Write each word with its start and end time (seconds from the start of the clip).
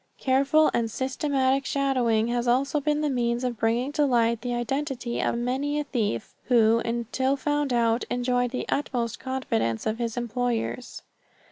Careful 0.17 0.71
and 0.73 0.89
systematic 0.89 1.63
shadowing 1.63 2.29
has 2.29 2.47
also 2.47 2.79
been 2.79 3.01
the 3.01 3.07
means 3.11 3.43
of 3.43 3.59
bringing 3.59 3.91
to 3.91 4.05
light 4.07 4.41
the 4.41 4.55
identity 4.55 5.21
of 5.21 5.37
many 5.37 5.79
a 5.79 5.83
thief 5.83 6.33
who, 6.45 6.79
until 6.79 7.35
found 7.35 7.71
out, 7.71 8.03
enjoyed 8.09 8.49
the 8.49 8.67
utmost 8.67 9.19
confidence 9.19 9.85
of 9.85 9.99
his 9.99 10.17
employers. 10.17 11.03